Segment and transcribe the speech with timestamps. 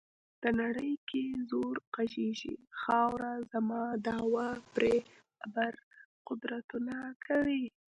[0.41, 4.95] دې نړۍ کې زور غږیږي، خاوره زما دعوه پرې
[5.45, 5.73] ابر
[6.27, 7.65] قدرتونه کوي.